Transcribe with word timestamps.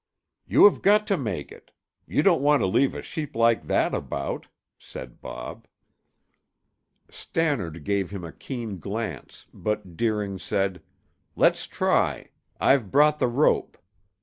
"You 0.47 0.63
have 0.65 0.81
got 0.81 1.05
to 1.05 1.15
make 1.15 1.51
it! 1.51 1.69
You 2.07 2.23
don't 2.23 2.41
want 2.41 2.61
to 2.61 2.65
leave 2.65 2.95
a 2.95 3.03
sheep 3.03 3.35
like 3.35 3.67
that 3.67 3.93
about," 3.93 4.47
said 4.79 5.21
Bob. 5.21 5.67
Stannard 7.11 7.83
gave 7.83 8.09
him 8.09 8.23
a 8.23 8.31
keen 8.33 8.79
glance, 8.79 9.45
but 9.53 9.95
Deering 9.95 10.39
said, 10.39 10.81
"Let's 11.35 11.67
try; 11.67 12.31
I've 12.59 12.89
brought 12.89 13.19
the 13.19 13.27
rope. 13.27 13.77